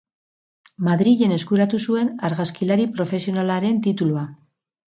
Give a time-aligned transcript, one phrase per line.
[0.87, 4.29] Madrilen eskuratu zuen argazkilari profesionalaren titulua.